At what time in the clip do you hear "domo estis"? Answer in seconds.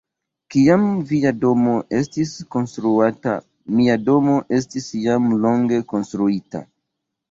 1.43-2.33, 4.09-4.93